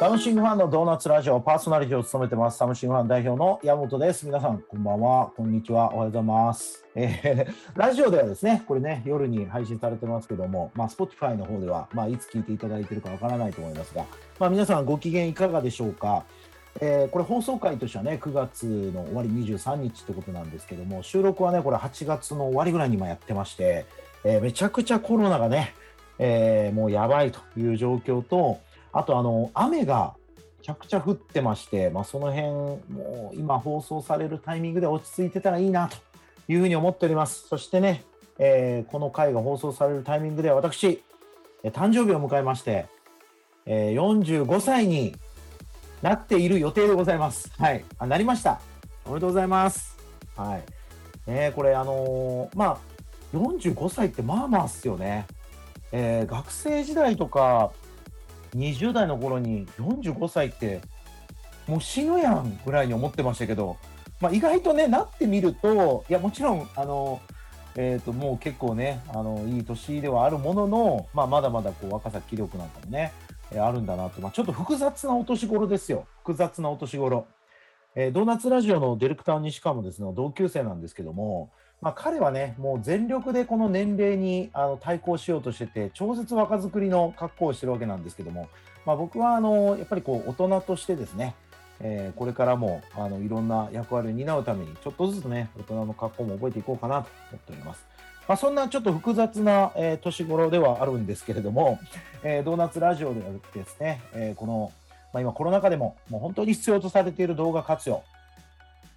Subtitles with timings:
[0.00, 2.56] サムシングファンのドーナツラジオパーソナリティを務めてます。
[2.56, 4.24] サムシングファン代表の山本です。
[4.24, 5.30] 皆さんこんばんは。
[5.36, 5.92] こんにちは。
[5.92, 14.06] おはようございます、えー ラジオではですねこれね夜に配信されてますけどもまあ Spotify の方ではまあいつ聞いていただいてるかわからないと思いますが
[14.38, 16.24] まあ皆さんご機嫌いかがでしょうか？
[16.80, 23.84] えーこれ放送回としてはね9月の終わり23日ってことなんですけども収録はねこれ8月の終わりぐらいに今やってまして、
[24.24, 25.74] えーめちゃくちゃコロナがね、
[26.18, 28.60] えーもうやばいという状況と
[28.92, 32.48] あとあの雨がめちゃくちゃ降ってまして、まあ、その辺
[32.92, 35.96] もう今放送されるタイミングで落ち着いてたらいいなと
[36.48, 38.04] いうふうに思っておりますそしてね、
[38.38, 41.02] えーこの回が放送されるタイミングで私
[41.62, 42.86] え誕生日を迎えまして、
[43.66, 45.14] えー45歳に
[46.02, 47.52] なっている予定でございます。
[47.58, 48.60] はい、あなりました。
[49.04, 49.98] おめでとうございます。
[50.36, 51.30] はい。
[51.30, 52.78] ね、これあのーまあ
[53.34, 55.26] 45歳ってまあまあっすよね。
[55.92, 57.72] えー学生時代とか
[58.56, 60.80] 20代の頃に45歳って
[61.66, 63.76] もう死ぬやんぐらいに思ってましたけど、
[64.20, 67.20] まあ、意外とねなってみるといやもちろんあの
[67.76, 73.12] えー、ともう結構ねあのいい年ではあるものの、まあ、まだまだこう若さ気力なんかもね、
[73.52, 76.06] えーあるんだなと、まあ、ちょっと複雑なお年頃ですよ。
[76.18, 77.26] 複雑なお年頃、
[77.94, 88.48] えードーナツラジオのディレクター西川もですね同級生なんですけども、まあ、彼はねもう全力でこの年齢にあの対抗しようとしてて超絶若作りの格好をしてるわけなんですけども、
[88.84, 91.34] まあ、僕はあのやっぱりこう大人としてですね
[91.80, 97.84] えーこれからもあのいろんな役割を担うためにちょっとずつね大人の格好も覚えていこうかなと思っております。
[98.28, 101.80] まあ、そんなちょっと複雑な、えー年頃ではあるんですけれども、
[102.22, 104.72] えードーナツラジオではですね、えーこの、
[105.12, 108.04] まあ、今コロナ禍でももう本当に必要とされている動画活用、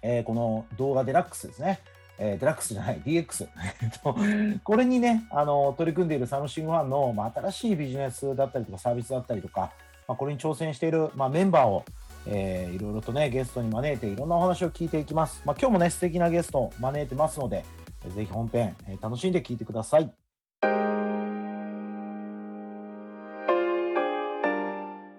[0.02, 1.80] えーこの動画デラックスですね、
[2.18, 3.48] えーデラックスじゃない DX
[4.62, 9.72] これにねあの取り組んでいるサムシングファンの、まあ、新しいビジネスだったりとかサービスだったりとか、
[10.06, 11.84] まあ、これに挑戦している、まあ、メンバーを
[12.26, 15.42] えーいろいろとねゲストに招いていろんなお話を聞いていきます。
[15.44, 17.64] まあ、今日もね素敵なゲストを招いてますので、
[18.14, 20.23] ぜひ本編、えー楽しんで聞いてください。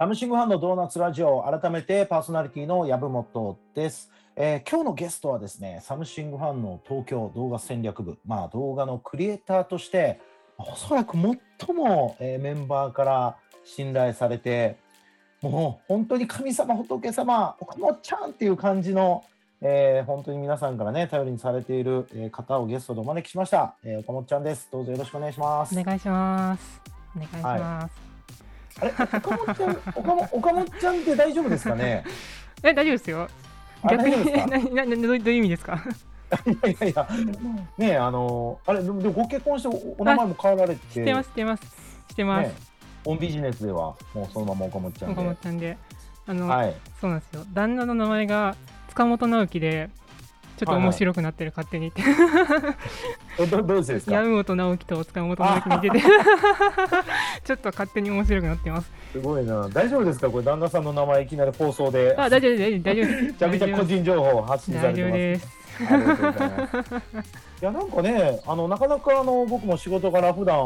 [0.05, 10.19] サムシングファンのドーナツラジオ改めてパーソナリティの籔本です、えー今日のゲストはですねサムシングファンの東京動画戦略部、まあ、動画のクリエイターとして
[10.59, 14.77] おそらく最も、えーメンバーから信頼されて
[15.41, 19.25] もう本当に神様仏様岡本ちゃんっていう感じの、
[19.61, 26.81] えー本当に皆さんからね頼りにされている、え方をゲストでお招きしました、え岡本ちゃんですどうぞよろしくお願いしますお願いします。
[27.15, 28.14] お願いします。
[28.81, 32.03] あれ岡本ちゃん岡本岡本ちゃんって大丈夫ですかね？
[32.63, 33.27] え、大丈夫ですよ。
[33.83, 34.31] あ逆に、
[34.73, 35.81] な、な、な、どういう意味ですか？
[36.47, 37.07] いやいやいや
[37.77, 41.63] ねえあのあれでもご結婚しておお名前も変えられて知ってます、知ってます。
[42.09, 42.47] 知ってます。
[42.47, 42.55] ね
[43.07, 45.77] オンビジネスではもうそのまま岡本ちゃん岡で本ちゃんで。
[46.27, 47.43] あの、はいそうなんですよ。
[47.53, 48.55] 旦那の名前が
[48.89, 49.89] 塚本直樹で。
[50.57, 52.01] ちょっと面白くなってる、勝手にって。
[53.39, 54.13] えどどうしてですか？
[54.13, 55.99] 山本直樹と塚本直樹に似てて。
[57.43, 58.91] ちょっと勝手に面白くなってます。
[59.11, 60.29] すごいな大丈夫ですか？
[60.29, 63.23] これ旦那さんの名前いきなり放送であ、大丈夫です、大丈夫です。
[63.23, 65.09] めちゃめちゃ個人情報を発信され大てます。
[65.09, 65.47] 丈夫です。
[65.77, 67.29] ありがとうございます。
[67.61, 70.65] いやなんかね、あのなかなかあの僕も仕事から普段あの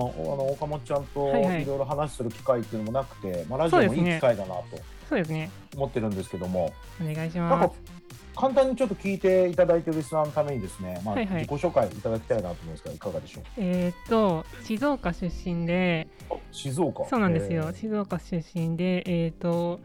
[0.51, 4.63] 岡本ちゃんとはいはいいろいろ話する機会っていうのもなくて、まあラジオもいい機会だなと
[5.09, 5.49] そうですね。
[5.75, 6.71] 思ってるんですけども、
[7.01, 7.75] お願いします。
[8.35, 13.43] 簡単にちょっと聞いていただいているリスナーのためにですね、まあはいはい自己紹介いただきたいなと思うんですがいかがでしょう？
[13.57, 16.07] えーっと、静岡出身で。
[16.51, 17.05] 静岡。
[17.09, 19.79] そうなんですよ、えー静岡出身で、えー、と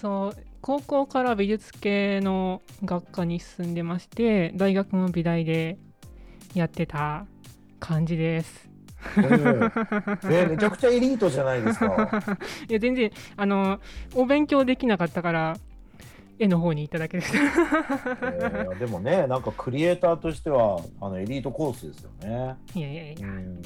[0.00, 5.78] そう高校から美術系の学科に進んでまして大学も美大で
[6.54, 7.26] やってた
[7.80, 8.70] 感じです。
[9.16, 12.22] おーねめちゃくちゃエリートじゃないですか。
[12.68, 13.80] いや全然あの
[14.14, 15.56] お勉強できなかったから
[16.38, 17.38] 絵の方にいただけでした。
[17.38, 22.56] えーでもね、なんかクリエイターとしてはあのエリートコースですよね。
[22.74, 23.62] いやいやいや、うん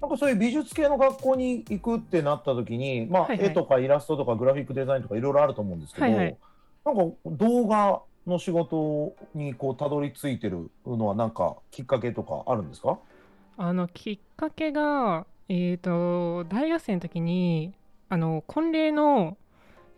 [0.00, 6.36] なんかそういう美術系の学校に行くってなった時に、まあはいはい絵とかイラストとかグラフィックデザインとかいろいろあると思うんですけど、はいはい
[6.84, 12.98] なんか動画の仕事にこうたどり着いてるのはなんかきっかけとかあるんですか？
[13.60, 17.74] あのきっかけが、えー、と大学生の時に
[18.08, 19.36] あの婚礼の、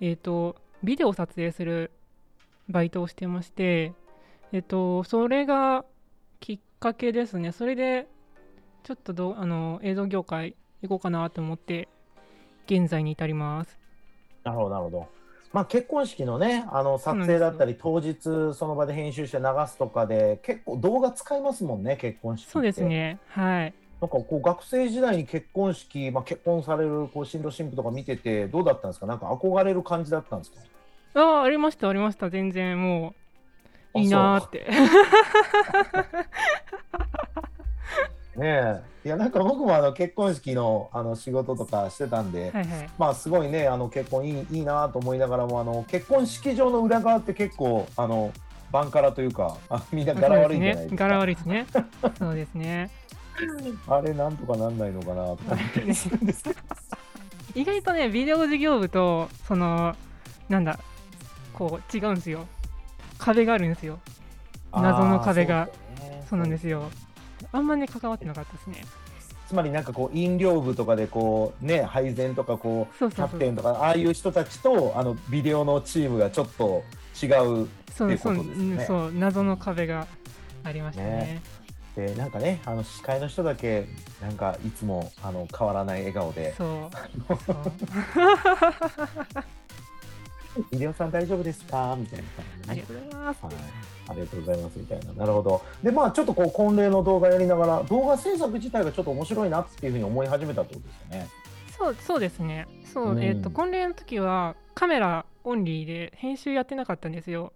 [0.00, 1.90] えー、とビデオを撮影する
[2.70, 3.92] バイトをしてまして、
[4.52, 5.84] えー、とそれが
[6.40, 8.08] きっかけですねそれで
[8.82, 11.88] ちょっとどあの映像業界行こうかなと思って
[12.64, 13.78] 現在に至ります
[14.42, 15.19] なるほどなるほど。
[15.52, 22.48] まあ結婚式のねあの撮影だったり当日その場で編集して流すとかで結構動画使いますもんね結婚式。
[22.50, 22.82] そうです。
[22.84, 23.18] ね。
[23.28, 23.74] はい。
[24.00, 29.06] なんかこう学生時代に結婚式、まあ、結婚されるこう新郎新婦とか見ててどうだったんですか？
[29.06, 30.60] なんか憧れる感じだったんですか？
[31.20, 32.30] ああありましたありました。
[32.30, 33.14] 全然も
[33.94, 34.66] ういいなーって
[38.36, 38.46] ね。
[38.46, 42.90] えいやなんか僕もあの結婚式のあの仕事とかしてたんで、はいはい。
[42.98, 48.32] まあすごいねあの結婚いいいいなと思いながらもあの結婚式場の裏側って結構あの
[48.70, 51.04] バンカラというかあみんな柄悪いんじゃないですか。
[51.08, 51.66] 柄悪いですね。
[52.18, 52.90] そうですね。
[53.88, 55.56] あれなんとかなんないのかなとか。
[57.54, 59.96] 意外とねビデオ事業部とその
[60.48, 60.78] なんだ
[61.52, 62.46] こう違うんですよ。
[63.18, 63.98] 壁があるんですよ。
[64.72, 65.68] 謎の壁が。
[65.98, 66.24] そうね。
[66.28, 66.90] そうなんですよ
[67.52, 68.84] あんまね関わってなかったですね。
[69.48, 76.84] つまりなんかこう飲料部とかでこうね配膳とかこうキャプテンとかああいう人たちとあのビデオのチームがちょっと
[77.20, 77.66] 違うっ
[77.96, 78.34] ていうことですね。
[78.76, 80.06] うんそう謎の壁が
[80.62, 81.40] ありましたね。
[81.96, 81.96] ね。
[81.96, 83.88] でなんかねあの司会の人だけ
[84.22, 86.54] なんかいつもあの変わらない笑顔で。
[86.56, 86.88] そう
[90.54, 93.54] そう「ビデオさん大丈夫ですか?」みたいな感じでねありがとうございますはい、
[94.08, 95.12] ありがとうございますみたいな。
[95.12, 95.62] なるほど。
[95.82, 101.28] で、まあ、ちょっとこう、婚礼の動画やりながら、動画制作自体がちょっと面白いなっていうふうに思い始めたってことですよね。
[101.80, 107.54] そうそうですねそう、うんえっ、と婚礼の時はカメラオンリーで編集やってなかったんですよ。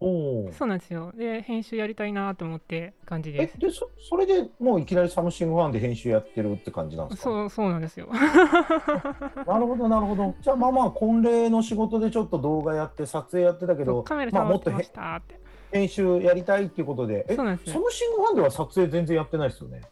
[0.00, 7.24] そうなんですよで編集やりたいなと思って感じです、えで、そ、それでもういきなりサムシングファンで編集やってるって感じなんですか？
[7.24, 8.08] そうそうなんですよ
[9.46, 10.34] なるほど、なるほど。
[10.40, 14.02] じゃあ、まあまあ、婚礼の仕事でちょっと動画やって、撮影やってたけど。
[14.02, 17.26] カメラまあ、もっとへ触ってましたって、編集やりたいっていうことで。
[17.28, 19.82] え、そうなんですよサムシングファンでは撮影全然やってないですよね？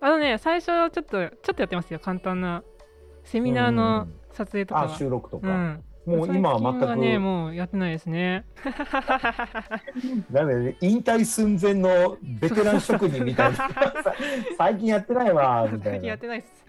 [0.00, 2.62] あのね最初ちょっとちょっとやってますよ簡単な
[3.22, 5.48] セミナーの撮影とかあ、は収録とか。
[5.48, 7.20] うんもう今は全最近はねく。
[7.20, 8.44] もうやってないですね。
[10.30, 13.58] なんでね、引退寸前のベテラン職人みたいな。
[14.58, 15.92] 最近やってないわみたいな。
[15.92, 16.64] 最近やっ、てないです。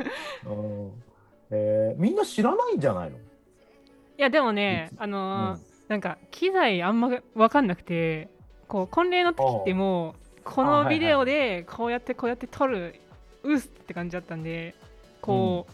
[0.47, 0.91] うん。
[1.51, 3.19] えーみんな知らないんじゃないの、い
[4.17, 8.29] やでもねあのーなんか機材あんま分かんなくて
[8.67, 12.95] こう婚礼の時ってもうこのビデオでこうやってこうやって撮る
[13.43, 14.73] うっすって感じだったんで
[15.21, 15.73] こう、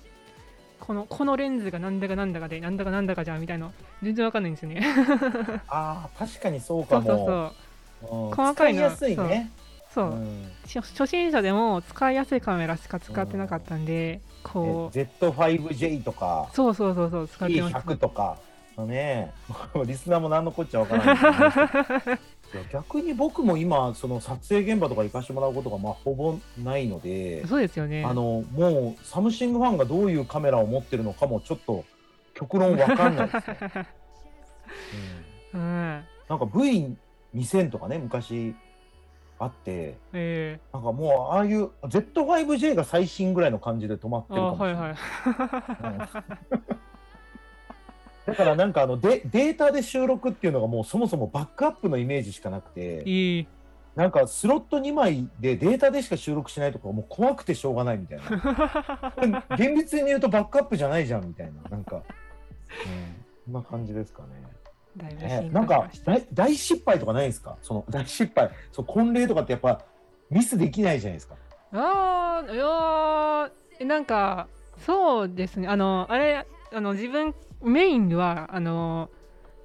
[0.81, 3.67] このこのレンズがなんだかなんだかでなんだかなんだかじゃんみたいな。
[3.67, 4.81] の全然分かんないんですよね。
[5.69, 8.27] ああ確かにそうかそうそうもそう。
[8.27, 8.79] うん細かいの。
[8.79, 9.51] 使いやすいね。
[9.93, 10.15] そう、う。
[10.15, 10.51] ん。
[10.65, 14.99] 初初心者でも使いやすいカメラしか使ってなかったんでこう。
[14.99, 16.49] え Z5J とか。
[16.53, 17.79] そうそうそうそう使ってました。
[17.79, 18.37] P100 とか。
[18.79, 19.31] ね。
[19.85, 22.19] リスナーも何のこっちゃわからないけどいや
[22.71, 28.03] 逆に僕も今その撮影現場とか行かしてもらうことがまあほぼないのでそうですよね。
[28.03, 31.85] あのもうサムシングファンがどういうカメラを持ってるのかもちょっと
[32.33, 33.57] 極論わかんないですね、
[35.53, 35.61] うん。
[35.61, 36.03] うん。
[36.29, 38.55] なんか V2000 とかね昔
[39.39, 46.09] あってえなんかもうああいう Z5J が最新ぐらいの感じで止まってー、るかあもしれない、はいはい。
[46.69, 46.80] うん
[48.25, 53.47] だからなんかあのデデータで収録っていうのがもうそもそもバックアップのイメージしかなくていい。
[53.95, 59.43] なんかスロット2枚でデータでしか収録しないとかもう怖くてしょうがないみたいな。
[59.57, 61.69] 厳密に言うとバックアップじゃないじゃんみたいな。
[61.69, 62.03] なんか、うん、
[63.45, 64.27] そんな感じですかね。
[64.95, 65.39] だいぶね。
[65.43, 67.57] 進なんか大大失敗とかないですか？
[67.61, 68.49] その大失敗。
[68.71, 69.81] そう婚礼とかってやっぱ
[70.29, 71.35] ミスできないじゃないですか。
[71.73, 72.53] あー
[73.81, 74.47] いやなんか
[74.77, 75.67] そうですね。
[75.67, 79.09] あのあれあの自分メインはあの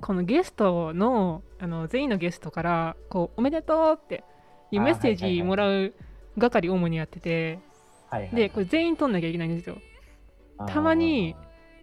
[0.01, 4.25] このゲストのあの全員のゲストからこうおめでとうって
[4.71, 5.95] いうメッセージはいはいはいもらう
[6.39, 7.59] 係主にやってて
[8.11, 9.79] はいはいでこれ全員取んなきゃいけないんですよ。
[10.67, 11.35] たまに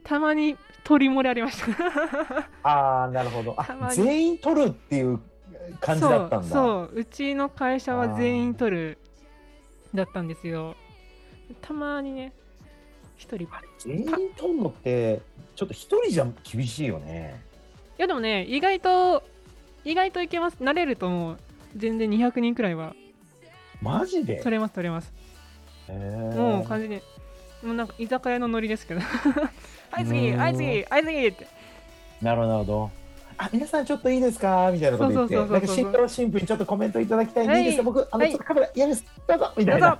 [0.03, 2.49] たまに取り漏れありました。
[2.63, 3.55] ああなるほど。
[3.57, 5.19] あ全員取るっていう
[5.79, 6.47] 感じだったんだ。
[6.47, 6.99] そうそう。
[6.99, 8.97] うちの会社は全員取る
[9.93, 10.75] だったんですよ。
[11.61, 12.33] たまにね
[13.15, 13.47] 一人い
[13.79, 14.05] 全員
[14.35, 15.21] 取るのって
[15.55, 17.41] ちょっと一人じゃ厳しいよね。
[17.97, 19.23] やでもね意外と
[19.85, 21.37] 意外といけます慣れるともう
[21.75, 22.95] 全然200人くらいは
[23.81, 24.37] マジで？
[24.37, 25.11] 取れます取れます。
[25.89, 27.03] もう感じで
[27.63, 29.01] もうなんか居酒屋のノリですけど。
[29.91, 30.39] はい次うん。
[30.39, 31.47] はい次はい次って。
[32.21, 32.91] なるほどなるほど。
[33.37, 34.71] あ皆さんちょっといいですか？
[34.73, 35.35] みたいなこと言って。
[35.35, 37.45] なんか新郎新婦にちょっとコメントいただきたい。
[37.45, 37.83] んで、はいい、いですか？
[37.83, 39.99] 僕あの、はいちょっとカメラ嫌ですどうぞみたどいうな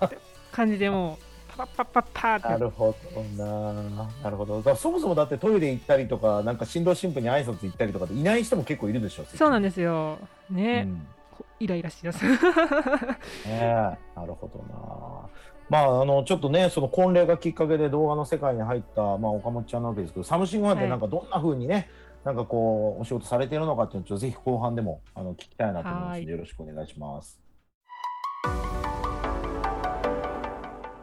[0.52, 10.18] 感じでもうパパパパッパーってなるほどななるほどだそもそもだってトイレ行ったりとかなんか新郎新婦に挨拶行ったりとかでいない人も結構いるでしょそうなんですよ
[10.50, 11.08] ね、うん
[11.60, 12.38] イライラしだすね
[13.48, 15.30] えなるほどな。
[15.70, 21.90] まあ、あのちょっとね、その婚礼がきっかけで動画の世界に入った、まあ、岡本ちゃんなわけですけど、サムシングファンってなんかどんな風にね、
[22.26, 27.40] なんかこう、お仕事されているのかっていうのをちょっとぜひ後半でもあの聞きたいなと思いますので、よろしくお願いします。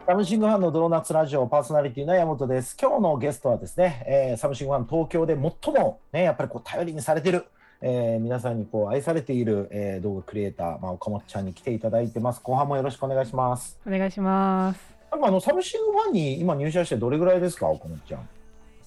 [0.06, 2.76] サムシングファンのドーナツラジオパーソナリティの山本です。
[2.80, 7.44] 今日のゲストはですね、えーサムシングファン東京で最もね、やっぱりこう頼りにされている、
[7.80, 12.40] えー皆さんにこう愛されている、えー動画クリエイター、まあ、岡本ちゃんに来ていただいてます。
[12.42, 13.78] 後半もよろしくお願いします。
[13.86, 14.80] お願いします。
[15.12, 18.28] なんかあのサムシングファンに今入社してどれぐらいですか、岡本ちゃん。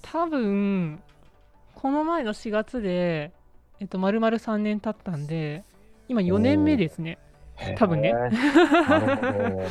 [0.02, 1.00] 多分
[1.76, 3.32] この前の4月で、
[3.80, 5.64] えっと、丸々3年経ったんで、
[6.10, 7.18] 今4年目ですね。
[7.78, 8.12] 多分ね。
[8.12, 8.36] なる
[9.16, 9.64] ほど。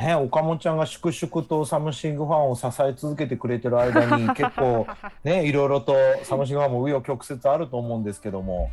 [0.00, 4.86] ね、岡本ちゃんが粛々とサムシングファンを支え続けてくれてる間に 結構
[5.24, 8.70] ねいろいろとサムシングファンも紆余曲折あると思うんですけども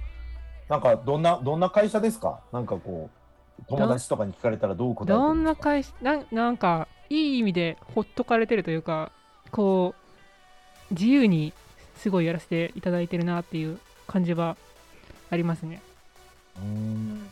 [0.69, 2.39] なんかどんなどんな会社ですか？
[2.53, 3.09] なんかこ
[3.59, 5.69] う友達とかに聞かれたらどう答えてるどんんですか？
[5.69, 9.11] な会社なんなんかいい意味でほっとかれてるというか
[9.51, 9.95] こ
[10.91, 11.53] う自由に
[11.97, 14.57] すごいやらせていただいてるなっていう感じは
[15.31, 15.81] ありますね。
[16.57, 17.31] うーん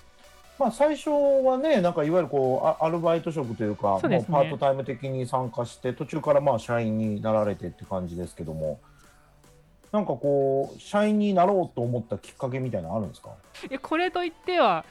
[0.59, 4.25] まあ最初はねなんかいわゆるこうあアルバイト職というかそうね。
[4.29, 8.79] パートタイム的に参加して途中からまあ社員になられてって感じですけども。
[9.91, 13.29] なんかこう社員になろうと思ったきっかけみたいなのあるんですか？
[13.69, 14.85] いやこれと言っては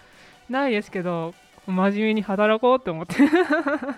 [0.48, 1.34] ないですけど
[1.66, 3.16] 真面目に働こうって思って。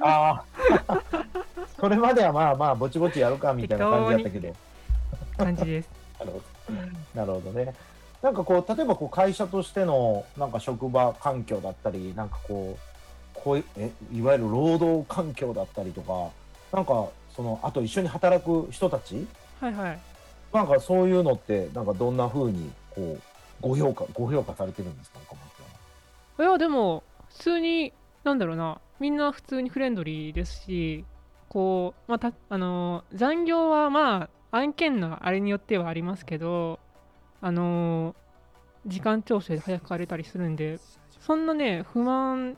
[0.00, 0.42] あ
[0.88, 1.02] あ
[1.78, 4.54] それまではまあまあぼちぼちやるかみたいな感じだったけど。
[5.36, 5.90] 感じです。
[7.14, 7.74] なるほどね
[8.24, 12.80] なんかこう例えばこう会社としてのなんか職場環境だったりなんかこう
[13.34, 16.30] こういえいわゆる労働環境だったりとか
[16.72, 19.26] なんかそのあと一緒に働く人たち
[19.60, 19.98] はいはい。
[20.54, 23.20] なんかそういうのってなんかどんな風にこう
[23.60, 25.18] ご評価ご評価されてるんですか？
[25.28, 25.36] 岡
[26.38, 31.04] 本いやでも普通になんだろうなみんな普通にフレンドリーですし
[31.50, 36.78] こうまあたあのー残業はまあ案件のあれによってはありますけど
[37.44, 38.14] あのー
[38.86, 40.78] 時間調整で早く帰れたりするんで
[41.20, 42.56] そんなね不満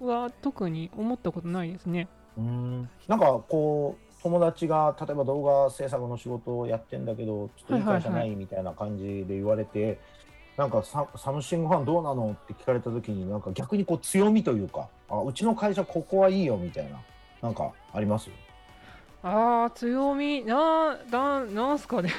[0.00, 2.08] は特に思ったことないですね。
[2.36, 2.88] うん。
[3.06, 8.36] なんかこう友達が例えば動画制作の仕事をやってんだけどちょっといい会社はいはいない。
[8.36, 9.98] みたいな感じで言われて、
[10.56, 17.00] なんかササムシングファンどうなのって聞かれた時になんか逆にこう強みというかあうちの会社ここはいいよみたいな
[17.40, 18.30] なんかあります
[19.22, 20.44] あー強み。
[20.44, 22.12] なななんすかね。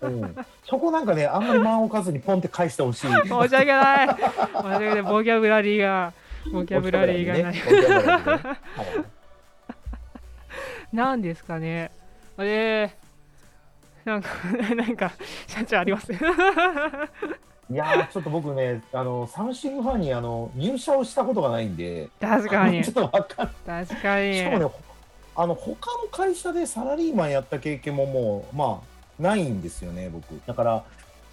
[0.00, 3.10] うん、そこなんかねあんまり間を置かずにポンって返してほしい。
[3.10, 4.08] 申し訳ない。
[4.08, 4.22] 申し
[4.54, 5.02] 訳ない。
[5.02, 6.12] ボキャブラリーが
[6.52, 7.44] ボキャブラリーがない。
[7.52, 8.52] ボキャブラリーねは
[10.92, 10.96] い。
[10.96, 11.90] なんですかね。
[12.36, 12.94] あれ
[14.04, 14.28] なんか
[14.74, 15.12] なんか
[15.46, 16.12] 社長あります？
[16.12, 16.16] い
[17.74, 22.08] やーちょっと僕ねあのサムシングファンにあの入社をしたことがないんで。
[22.20, 22.82] 確かに。
[22.84, 24.34] ちょっとわかん確かに。
[24.38, 24.72] しかもね、ほ
[25.34, 28.82] あの他の会社でサラリーマンやった経験ももう、ま
[29.18, 30.40] あ、ないんですよね、僕。
[30.46, 30.84] だから、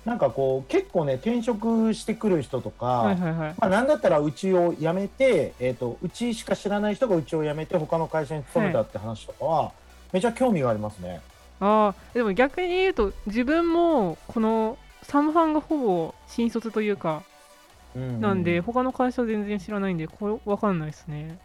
[0.06, 9.72] なんかこう、結構ね、転職してくる人とか、はいはいはいまあ、なんだったらうちを辞めて、えー、とうちしか知らない人がうちを辞めて、他の会社に勤めたって話とかは、
[10.14, 11.22] めちゃ興味がありますね。
[11.60, 17.24] ああでも逆に言うと自分もこのサムファンがほぼ新卒というか
[17.96, 21.38] うんなんで他の会社全然知らないんでこれわかんないですね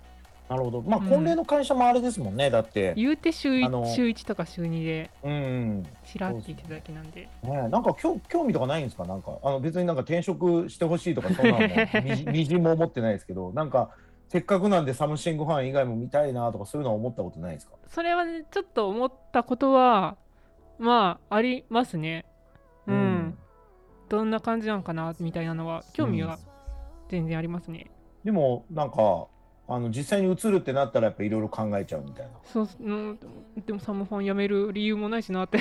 [0.55, 0.83] なるほど。
[0.83, 1.09] まあ、うん。
[1.09, 2.95] 婚礼の会社もあれですもんね、だって。
[2.97, 5.37] 言うて週あの 1, 週1とか週2でうんう
[5.81, 5.87] ん。
[6.05, 7.23] ちらって言ってただけなんで。
[7.23, 7.31] ね。
[7.45, 9.05] え、なんか興興味とかないんですか？
[9.05, 11.75] なんかあの別になんか転職してほしいとかそんなのも。
[12.05, 13.53] みじみじんも思ってないですけど。
[13.53, 13.91] なんか
[14.29, 17.75] せっかくなんでサムシングファン以外も見たいなとかそういうのは思ったことないですか？
[17.89, 20.17] それはねちょっと思ったことは
[20.79, 22.25] まあありますね。
[22.87, 23.39] うん、
[24.11, 26.39] どんな感じなんかなみたいなのは興味は
[27.09, 27.91] 全然ありますね、
[28.25, 29.27] でもなんか
[29.67, 32.33] あの実際に移るってなったらやっぱいろいろ考えちゃうみたいな。
[32.45, 33.19] そううん
[33.67, 35.59] でもサムファン辞める理由もないしなって。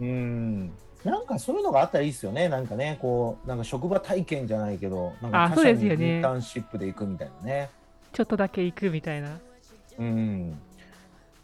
[0.00, 0.72] うん。
[1.04, 2.48] なんかそういうのがあったらいいですよね。
[2.48, 7.70] なんかねこうなんか職場体験じゃないけどなんか他社にインターンシップで行くみたいなね。
[8.12, 9.38] ちょっとだけ行くみたいな。
[9.98, 10.58] うん。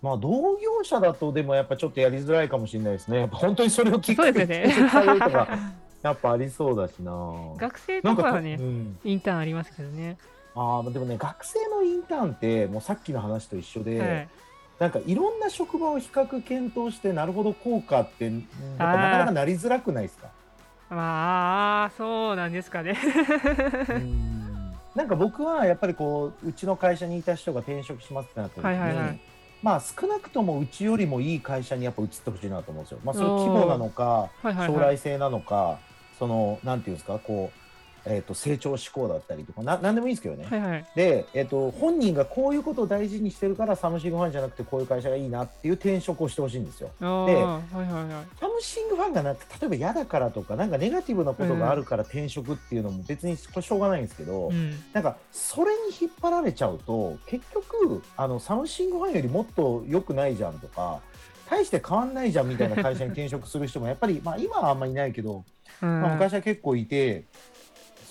[0.02, 3.20] まあ同業者だとでもやっぱちょっとやりづらいかもしれないですね。
[3.20, 4.84] やっぱ本当にそれをきっかけにそうですよね。
[4.84, 5.58] 転職されるとか
[6.02, 7.12] やっぱありそうだしな。
[7.56, 10.18] 学生とかはねうん、インターンありますけどね、
[10.54, 14.28] ああでもね学生のインターンってもうさっきの話と一緒で、はい、
[14.78, 18.40] なんかいろんな職場を比較検討してなるほど効果ってな
[18.78, 20.28] かなかなりづらくないですか？
[20.90, 22.96] まあそうなんですかね。
[23.88, 24.72] うん。
[24.94, 29.20] なんか僕はやっぱりこううちの会社にいた人が転職しますってなった時に、はいはいはい。
[29.60, 33.00] まあ少なくともうちよりもいい会社にやっぱ移ってほしいなと思うんですよ。
[33.02, 34.68] まあそれ規模なのかはいはいはい。
[34.68, 35.78] 将来性なのか、
[36.18, 37.18] そのなんていうんですか？
[37.18, 37.50] こ
[38.06, 40.86] えー、と成長志向だったりとかな何でもいいんですけどね、はいはい。
[40.94, 46.90] で、えー、と本人がこういうことを大事にしてるからサムシングファンじゃなくてこういう会社がいいなっていう転職をしてほしいんですよ。
[47.00, 48.38] ではいはいはい。
[48.38, 54.74] サムシングファンがなく例えば嫌だからとかなんかネガティブなことがあるから転職っていうのも別にこれしょうがないんですけど、うん。
[54.92, 61.00] なんかそれに引っ張られちゃうと結局あのサムシングファンよりもっと良くないじゃんとか
[61.48, 65.44] 大して変わんないじゃんみたいな会社に転職する人もやっぱり、まあ、今はあんまりいないけど、
[65.82, 67.24] うんまあ、昔は結構いて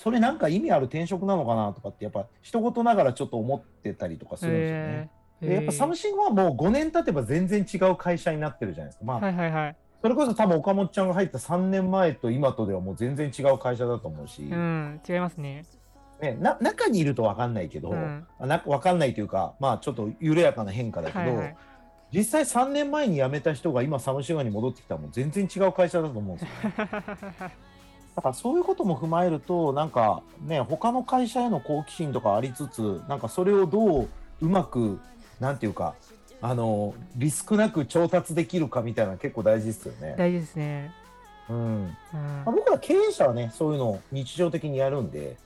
[0.04, 5.10] それなんか意味ある転職なのかなとかってやっぱ一言ながらちょっと思ってたりとかするんですよね。
[5.40, 9.06] でやっぱサムシングファンも5年経てば全然違う会社になってるじゃないですか。
[9.06, 9.76] まあ、はいはいはい。
[10.02, 15.64] それこそ多分岡本ちゃんが入った3年前と今とではもう全然違う会社だと思うし、うん、違いますね。
[16.20, 21.56] ね、な中にいると分かんないけど、うんな分かんないというか、まあ、ちょっと緩やかな変化だけど、はいはい。
[22.12, 26.86] 実際3年前に辞めた人が今サムシングに戻ってきたらもう全然違う会社だと思うんですよ、
[27.48, 27.56] ね。
[28.16, 34.08] だからそういうことも踏まえるとなんかね他の会社への好奇心とかありつつなんかそれをどう
[34.40, 35.00] うまく
[35.40, 35.94] なんていうか
[36.40, 40.14] あのリスクなく調達できるかみたいなの結構大事ですよね。
[40.18, 40.92] 大事ですね。
[41.48, 45.36] うんうんまあ、僕ら経営者はねそういうのを日常的にやるんで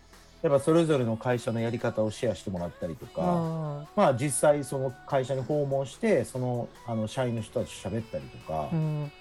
[0.43, 9.13] やっぱそれぞれの会社のやり方をシェアしてもらったりとか、あまあ、実際その会社に訪問してそのあの社員の人たちと喋ったりとかー、うん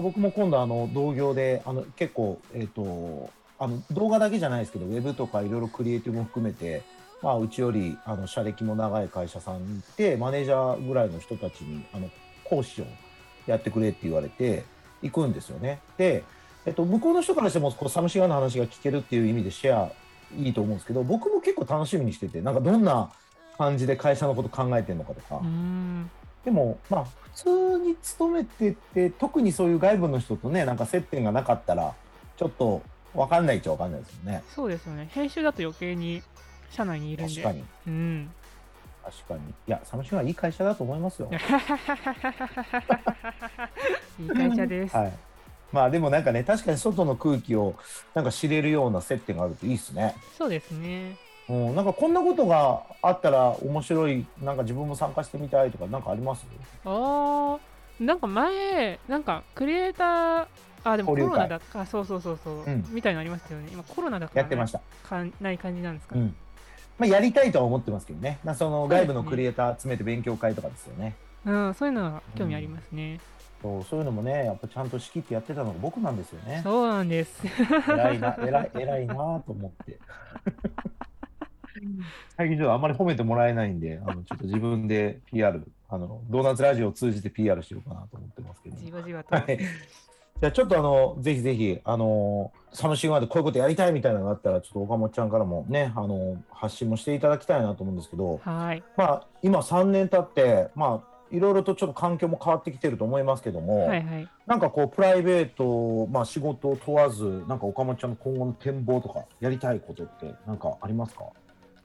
[0.00, 6.82] 僕も今度あの同業であの結構、えっとあの動画だけじゃないですけどウェブとかいろいろクリエイティブも含めて、
[7.22, 12.08] まあ、うちよりあの社歴も長い会社さんに行ってマネージャーぐらいの人たちにあの
[12.44, 12.84] 講師を
[13.46, 14.64] やってくれって言われて
[15.02, 15.80] 行くんですよね。
[15.96, 16.22] で、
[16.66, 19.90] えっと、向こうの人からしてもこうサムシガーの話が聞けるっていう意味でシェア
[20.36, 23.10] いいと思うんですけど僕も結構楽しみにしててなんかどんな
[23.56, 25.42] 感じで会社のこと考えてるのかとか。
[26.48, 31.94] うんでも、まあ、普通に勤めてて、特にそういう外部の人とね、なんか接点がなかったら、
[32.38, 32.80] ちょっと
[33.14, 34.42] 分かんないっちゃ分かんないですよね。
[34.48, 35.10] そうですよね。
[35.12, 36.22] 編集だと余計に
[36.70, 37.42] 社内にいるんで。
[37.42, 37.64] 確かに。
[37.86, 38.30] うん。
[39.04, 39.40] 確かに。
[39.40, 41.28] いや、サムシンはいい会社だと思いますよ。
[44.18, 44.96] いい会社です。
[44.96, 45.12] はい。
[45.70, 47.74] まあでもなんかね、確かに外の空気を
[48.14, 50.16] なんか知れるような接点があるといいですね。
[50.38, 51.18] そうですね。
[51.48, 56.46] うん、なんかこんなことがあったら面白い、なんか自分も参加してみたいとか、なんかあります？
[56.84, 60.46] ああ、なんか前、なんかクリエイター、
[60.84, 63.68] あ、でもコロナだか、そうそうそうそう、うんみたいなのありましたよね。
[63.72, 64.80] 今コロナだから、やってました。
[65.08, 66.14] かんない感じなんですか？
[66.16, 66.20] ね。
[66.20, 66.36] うん。
[66.98, 68.38] まあやりたいとは思ってますけどね。
[68.44, 71.14] まあその外部のクリエイター集めて勉強会とかですよね。
[71.46, 73.20] うん、そういうのは興味ありますね。
[73.62, 76.60] そうそういうのもね、やっぱちゃんと仕切ってやってたのが僕なんですよね。
[76.62, 77.42] そうなんです。
[77.88, 79.98] 偉いな、偉い、偉いなと思って。
[82.36, 88.76] 最近ちょっとあんまり褒めてもらえないんで、あのちょっと自分で PR、あのドーナツラジオを通じて PR しようかなと思ってますけど。
[88.76, 89.34] じわじわと。
[89.34, 89.58] はい。
[90.40, 98.84] じゃあちょっとあの、ぜひぜひ、あの、サムシングワーでこういうことやりたいみたいなのがあったら、ちょっと岡本ちゃんからもね、あの、発信もしていただきたいなと思うんですけど、はい。
[98.96, 104.28] まあ、今3年経って、まあ、いろいろとちょっと環境も変わってきてると思いますけども、はいはい。
[104.46, 111.24] なんかこうプライベート、まあ、仕事を問わず、なんか岡本ちゃんの今後の展望とか、やりたいことって、なんかありますか？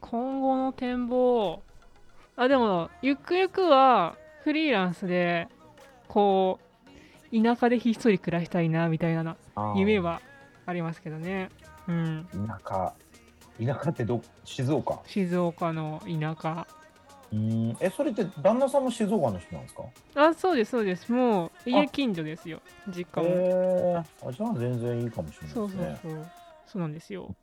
[0.03, 1.63] 今後の展望。
[2.35, 5.47] あ、でも、ゆくゆくはフリーランスで、
[6.07, 6.59] こ
[7.31, 9.37] う、田舎でひっそり暮らしたいな、みたいな
[9.75, 10.21] 夢は
[10.65, 11.49] ありますけどね。
[11.87, 12.27] うん。
[12.47, 12.93] 田舎、
[13.65, 14.99] 田舎ってど、静岡？
[15.07, 16.67] 静岡の田舎。
[17.31, 17.37] うー
[17.73, 19.83] ん、え、それって旦那さんも静岡の人なんですか？
[20.15, 21.11] あ、そうです、そうです。
[21.11, 22.61] もう、あ家近所ですよ。
[22.89, 23.29] 実家も。
[23.29, 25.99] へーあ、じゃあ全然いいかもしれないそうですね。
[26.01, 26.25] そうそう。
[26.67, 27.33] そうなんですよ。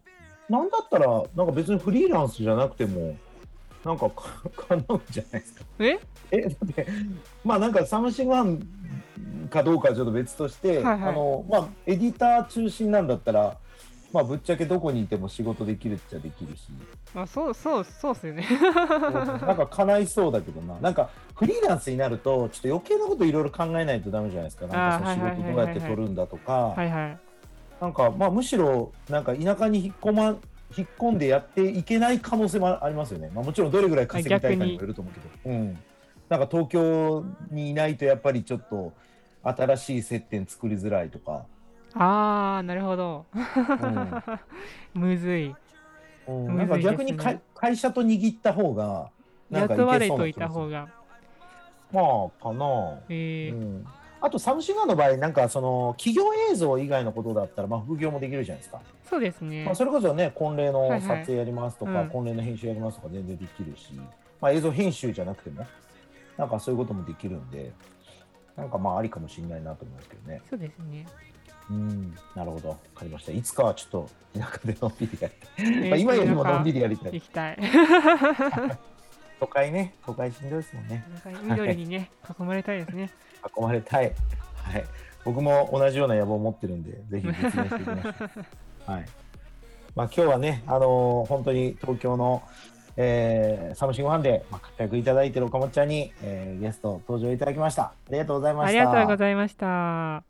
[0.51, 3.17] なんだったら、なんか別にフリーランスじゃなくても、
[3.85, 4.25] なんかか
[4.69, 5.65] 可能じゃないですか。
[5.79, 5.99] え？
[6.33, 6.87] え、だって、
[7.45, 8.61] まあなんかサムシングファン
[9.49, 13.57] かどうかはちょっと別として、はいはいあの、まあエディター中心なんだったら、
[14.13, 16.67] まあぶっちゃけどこにいても仕事できるっちゃできるし、
[17.15, 18.45] まあ、そうそう、そうっすよね。
[18.51, 24.67] なんか叶いそうだけどな、なんかフリーランスになると、ちょっと余計なこといろいろ考えないとダメじゃないですか。
[24.67, 27.30] なんかその仕事どうやって取るんだとか、はいはい。
[27.81, 30.37] なんかまあむしろなんか田舎に引っ込ま
[30.77, 33.31] 引っ込んでやっていけない可能性もありますよね。
[33.35, 35.79] まあもちろんどれぐらい稼ぎたいかにもよると思うけど、うん。
[36.29, 38.93] なんか東京にいないとやっぱりちょっと
[39.43, 41.47] 新しい接点作りづらいとか、
[41.95, 43.27] あー、なるほど。
[44.95, 45.57] むずい。
[46.29, 49.11] うん、むずいなんか逆にかね会社と握った方が
[49.51, 50.89] なんかいけ雇われそうといな気がするた方が。
[51.93, 52.65] まあかな。
[53.09, 53.85] えーうん。
[54.23, 58.81] あとサムシンガーの場合なんかその企業映像以外のことだったらまあ副業もできるじゃないですか。
[59.09, 59.75] そうですねまあ、。
[59.75, 63.93] それこそね、婚礼のはいはい撮影やりますとか、うん婚礼の編集やりますとか全然できるし、
[64.41, 65.67] まあ、映像編集じゃなくても、
[66.37, 67.73] なんかそういうこともできるんで、
[68.57, 70.41] なんかまあありかもしれないなと思いますけどね。
[70.49, 71.07] そうですね。
[71.71, 73.33] うん、なるほど、わかりました。
[73.33, 77.13] いつかはちょっと田舎でのんびりやって、まあ今よりものんびりやりたい。
[77.15, 77.59] 行きたい。
[79.41, 81.05] 都会ね、都会しんどいですもんね。
[81.45, 83.11] 緑にね、囲まれたいですね。
[83.57, 84.13] 囲まれたい。
[84.55, 84.85] はい。
[85.25, 88.91] 僕も同じような野望を持ってるんで、ぜひ実現していきましょう。
[88.91, 89.07] はい。
[89.95, 92.43] まあ今日はね、あのー本当に東京の、
[92.97, 97.83] えーサムシングファンで、まあ、活躍いただいている岡本ちゃんに、えーゲスト登場いただきました。
[97.85, 98.79] ありがとうございました。
[98.79, 100.25] ありがとうございました。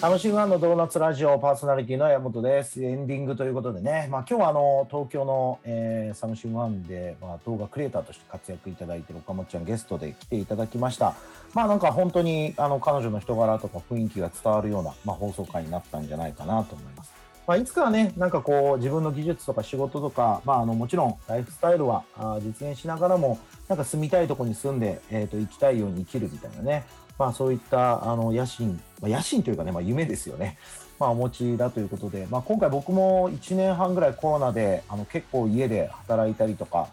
[0.00, 2.80] サムシングファンのドーナツラジオパーソナリティの山本です。
[2.84, 11.16] エンディングということでね、まあ、今日はあの東京の、えーサムシングファンで、まあ、動画クリエイターとして活躍いただいている岡本ちゃんゲストで来ていただきました。
[11.52, 17.12] まあなんか本当にあの彼女の人柄とか雰囲気が伝わるような、まあ、放送回になったんじゃないかなと思います。
[17.48, 26.84] まあ、いつかはね、なんかこう自分の技術とか仕事とか、まあ、あのもちろんライフスタイルはあ実現しながらも、なんか住みたいとこに住んで、えー、と生きたいように生きるみたいなね、
[27.18, 30.56] まあ、そういったあの野心、まあ、野心というかね、まあ、夢ですよね。
[30.98, 36.88] まあ、お持ちだということで、まあ、今回僕も1年半ぐらいコロナであの結構家で働いたりとか、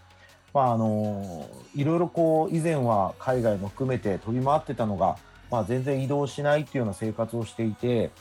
[0.54, 5.18] まあ、あのいろいろこう以前は海外も含めて飛び回ってたのが、
[5.50, 8.12] まあ、全然移動しないっていうような生活をしていて、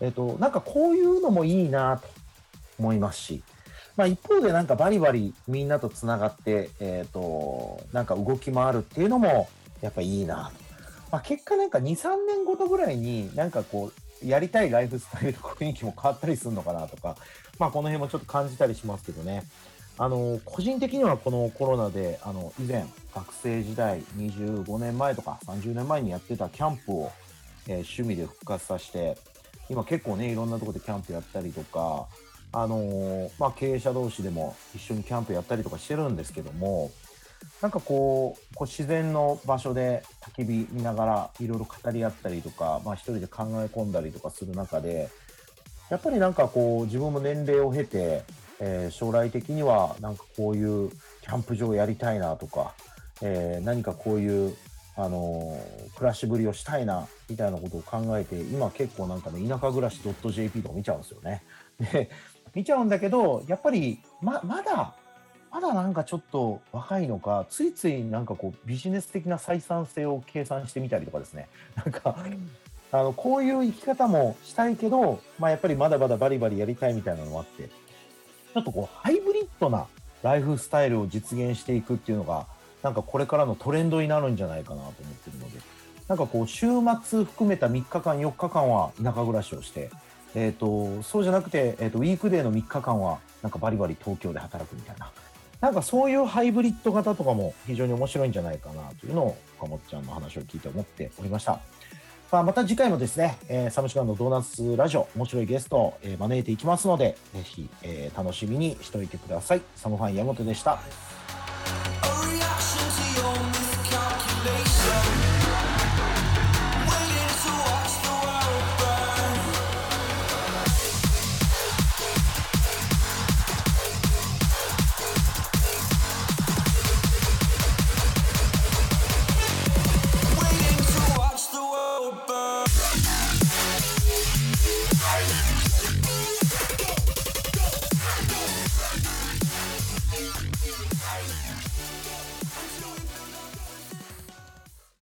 [0.00, 2.08] えっと、なんかこういうのもいいなと
[2.78, 3.42] 思いますし、
[3.96, 9.48] まあ、一方でなんかバリバリみんなとつながって、えっと、なんか動き回るっていうのも
[9.80, 10.71] やっぱいいなと。
[11.12, 13.92] まあ、結果なんか2、3年ごとぐらいになんかこ
[14.24, 17.16] うやりたいライフスタイルとか雰囲気も変わったりするのかなとか、
[17.60, 19.44] まあ、この辺もちょっと感じたりしますけどね。
[19.98, 27.12] あの個人的にはこのコロナであの以前学生時代25年前とか30年前にやってたキャンプを、
[27.68, 29.18] えー趣味で復活させて
[29.68, 32.06] 今結構ねいろんなとこでキャンプやったりとか、
[32.52, 36.90] あのーまあ、経営者同士でも一緒にキャンプやったりとかしてるんですけども
[37.60, 45.08] なんかこうこう自然の場所で焚き火見ながらいろいろ語り合ったりとか、まあ、一人で考え込んだりとかする中で
[45.90, 48.24] やっぱりなんかこう自分も年齢を経て、
[48.60, 52.74] えー将来的にはなんかこういうキャンプ場やりたいなとか、
[53.20, 54.56] えー何かこういう
[54.96, 61.42] あのー暮らしぶりをしたいなみたいなことを考えて今結構なんかね田舎暮らし .jp とか見ちゃうんですよね。
[61.78, 62.10] で
[62.54, 64.94] 見ちゃうんだけどやっぱりままだ
[65.52, 71.48] まだなんかちょっと若いのかついついなんかこうビジネス的な採算性を計算してみたりとかですね。
[71.76, 72.16] なんか
[72.90, 79.86] あのこういう生き方もしたいけど、まあ、やっぱりまだまだバリバリやりたいみたいなのもあってちょっとこうハイブリッドな
[80.22, 82.46] ライフスタイルを実現していくっていうのが
[82.82, 85.58] なんかこれからのトレンドになるんじゃないかなと思ってるので
[86.08, 86.66] なんかこう週
[87.04, 89.90] 末含めた3日間4日間は田舎暮らしをして、
[90.34, 95.10] えー、とそうじゃなくて、えー、とウィークデーの3日間はなんかバリバリ東京で働くみたいな
[95.62, 101.60] なんかそういうハイブリッド型とかも非常に面白いんじゃないかなというのを岡本ちゃんの話を聞いて思っておりました。
[102.32, 109.62] まあまた次回もですね、えーサムシガンのドーナツラジオ、面白いゲストを、え招いていきますので、ぜひ、えー楽しみにしておいてください。
[109.76, 110.80] サムファン山本でした。